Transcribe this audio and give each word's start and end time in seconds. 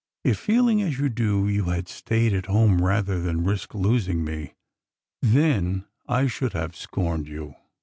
If, 0.23 0.39
feeling 0.39 0.81
as 0.81 0.97
you 0.97 1.09
do, 1.09 1.47
you 1.47 1.65
had 1.65 1.87
stayed 1.87 2.33
at 2.33 2.47
home 2.47 2.81
rather 2.81 3.21
than 3.21 3.43
risk 3.43 3.75
losing 3.75 4.25
me— 4.25 4.55
then 5.21 5.85
I 6.07 6.25
should 6.25 6.53
have 6.53 6.75
scorned 6.75 7.27
you. 7.27 7.53